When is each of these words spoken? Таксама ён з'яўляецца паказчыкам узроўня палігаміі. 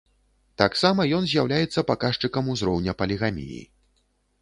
Таксама 0.61 1.05
ён 1.19 1.27
з'яўляецца 1.35 1.85
паказчыкам 1.91 2.51
узроўня 2.57 2.91
палігаміі. 3.03 3.65